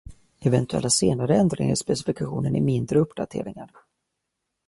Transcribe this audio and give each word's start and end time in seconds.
Eventuella 0.49 0.89
senare 0.89 1.35
ändringar 1.35 1.73
i 1.73 1.75
specifikationen 1.75 2.55
är 2.55 2.61
mindre 2.61 2.99
uppdateringar. 2.99 3.71